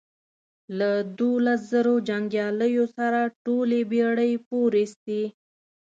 له 0.77 0.89
دوولس 1.17 1.61
زرو 1.71 1.95
جنګیالیو 2.07 2.85
سره 2.97 3.19
ټولې 3.45 3.79
بېړۍ 3.91 4.33
پورېستې. 4.47 5.23